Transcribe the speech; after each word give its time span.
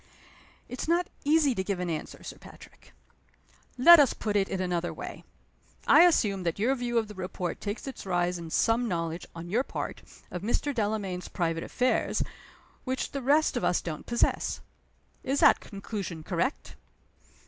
"It's 0.67 0.87
not 0.87 1.11
easy 1.25 1.53
to 1.53 1.63
give 1.63 1.79
an 1.79 1.87
answer, 1.87 2.23
Sir 2.23 2.39
Patrick." 2.39 2.91
"Let 3.77 3.99
us 3.99 4.15
put 4.15 4.35
it 4.35 4.49
in 4.49 4.59
another 4.59 4.91
way. 4.91 5.23
I 5.85 6.05
assume 6.05 6.41
that 6.41 6.57
your 6.57 6.73
view 6.73 6.97
of 6.97 7.07
the 7.07 7.13
report 7.13 7.61
takes 7.61 7.85
its 7.85 8.03
rise 8.03 8.39
in 8.39 8.49
some 8.49 8.87
knowledge, 8.87 9.27
on 9.35 9.47
your 9.51 9.61
part, 9.61 10.01
of 10.31 10.41
Mr. 10.41 10.73
Delamayn's 10.73 11.27
private 11.27 11.63
affairs, 11.63 12.23
which 12.83 13.11
the 13.11 13.21
rest 13.21 13.55
of 13.55 13.63
us 13.63 13.79
don't 13.79 14.07
possess. 14.07 14.61
Is 15.23 15.39
that 15.41 15.59
conclusion 15.59 16.23
correct?" 16.23 16.75